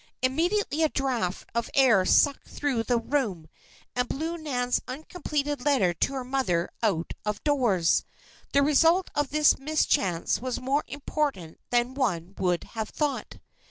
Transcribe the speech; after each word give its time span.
Immediately 0.23 0.81
a 0.81 0.89
draft 0.89 1.47
of 1.53 1.69
air 1.75 2.05
sucked 2.05 2.47
through 2.47 2.81
the 2.81 2.97
room 2.97 3.47
and 3.95 4.09
blew 4.09 4.35
Nan's 4.35 4.81
uncompleted 4.87 5.63
letter 5.63 5.93
to 5.93 6.13
her 6.15 6.23
mother 6.23 6.71
out 6.81 7.13
of 7.23 7.43
doors. 7.43 8.03
The 8.51 8.63
result 8.63 9.11
of 9.13 9.29
this 9.29 9.59
mischance 9.59 10.39
was 10.39 10.59
more 10.59 10.83
important 10.87 11.59
than 11.69 11.93
one 11.93 12.33
would 12.39 12.63
have 12.73 12.89
thought. 12.89 13.37